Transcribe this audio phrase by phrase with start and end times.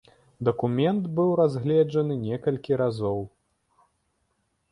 [0.47, 3.19] Дакумент быў разгледжаны некалькі разоў.